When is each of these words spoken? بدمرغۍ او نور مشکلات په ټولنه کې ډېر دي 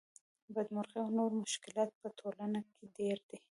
بدمرغۍ 0.53 0.95
او 1.01 1.07
نور 1.17 1.31
مشکلات 1.43 1.89
په 2.01 2.07
ټولنه 2.19 2.59
کې 2.73 2.83
ډېر 2.97 3.17
دي 3.29 3.37